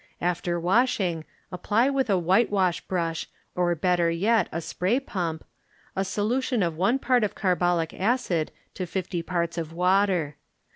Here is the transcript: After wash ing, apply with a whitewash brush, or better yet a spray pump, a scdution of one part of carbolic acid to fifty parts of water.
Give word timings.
After 0.19 0.59
wash 0.59 0.99
ing, 0.99 1.25
apply 1.51 1.91
with 1.91 2.09
a 2.09 2.17
whitewash 2.17 2.81
brush, 2.87 3.29
or 3.53 3.75
better 3.75 4.09
yet 4.09 4.49
a 4.51 4.59
spray 4.59 4.99
pump, 4.99 5.43
a 5.95 6.01
scdution 6.01 6.65
of 6.65 6.75
one 6.75 6.97
part 6.97 7.23
of 7.23 7.35
carbolic 7.35 7.93
acid 7.93 8.51
to 8.73 8.87
fifty 8.87 9.21
parts 9.21 9.59
of 9.59 9.73
water. 9.73 10.37